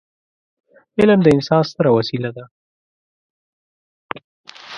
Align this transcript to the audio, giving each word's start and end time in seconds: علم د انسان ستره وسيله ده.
علم 0.99 1.19
د 1.23 1.27
انسان 1.35 1.61
ستره 1.71 1.89
وسيله 1.97 2.29
ده. 2.37 2.45